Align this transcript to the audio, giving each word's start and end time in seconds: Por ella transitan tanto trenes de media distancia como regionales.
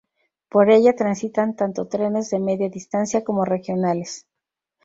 Por 0.49 0.71
ella 0.71 0.95
transitan 0.95 1.55
tanto 1.55 1.87
trenes 1.87 2.31
de 2.31 2.39
media 2.39 2.69
distancia 2.69 3.23
como 3.23 3.45
regionales. 3.45 4.25